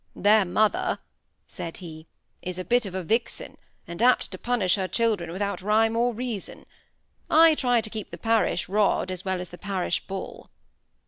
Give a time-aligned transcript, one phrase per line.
[0.15, 0.97] "Their mother,"
[1.47, 2.07] said he,
[2.41, 3.55] "is a bit of a vixen,
[3.87, 6.65] and apt to punish her children without rhyme or reason.
[7.29, 10.49] I try to keep the parish rod as well as the parish bull."